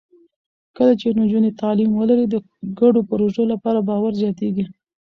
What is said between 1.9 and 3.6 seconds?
ولري، د ګډو پروژو